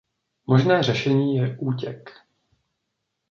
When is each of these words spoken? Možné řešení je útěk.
Možné 0.47 0.83
řešení 0.83 1.35
je 1.35 1.57
útěk. 1.59 2.09